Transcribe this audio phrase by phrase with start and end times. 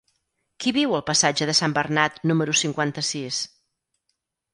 [0.63, 3.43] Qui viu al passatge de Sant Bernat número cinquanta-sis?